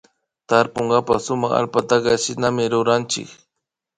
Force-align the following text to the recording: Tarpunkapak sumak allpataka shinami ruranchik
Tarpunkapak 0.49 1.19
sumak 1.25 1.53
allpataka 1.59 2.11
shinami 2.23 2.63
ruranchik 2.71 3.29